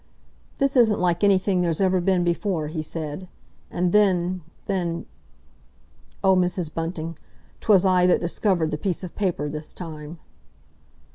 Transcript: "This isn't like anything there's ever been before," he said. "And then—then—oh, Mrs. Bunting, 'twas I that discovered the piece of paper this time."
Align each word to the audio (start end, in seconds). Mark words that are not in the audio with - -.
"This 0.57 0.75
isn't 0.75 0.99
like 0.99 1.23
anything 1.23 1.61
there's 1.61 1.79
ever 1.79 2.01
been 2.01 2.23
before," 2.23 2.69
he 2.69 2.81
said. 2.81 3.27
"And 3.69 3.91
then—then—oh, 3.91 5.05
Mrs. 6.35 6.73
Bunting, 6.73 7.19
'twas 7.59 7.85
I 7.85 8.07
that 8.07 8.19
discovered 8.19 8.71
the 8.71 8.79
piece 8.79 9.03
of 9.03 9.13
paper 9.15 9.47
this 9.47 9.75
time." 9.75 10.17